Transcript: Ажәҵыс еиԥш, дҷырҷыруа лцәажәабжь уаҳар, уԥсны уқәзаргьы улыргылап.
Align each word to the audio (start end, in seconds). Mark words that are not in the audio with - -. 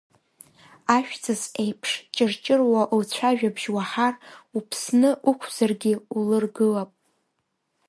Ажәҵыс 0.95 1.41
еиԥш, 1.63 1.91
дҷырҷыруа 2.03 2.81
лцәажәабжь 2.99 3.67
уаҳар, 3.75 4.13
уԥсны 4.57 5.09
уқәзаргьы 5.29 5.93
улыргылап. 6.17 6.91